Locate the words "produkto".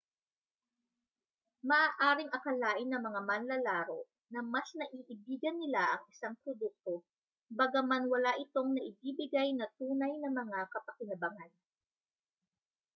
6.41-6.93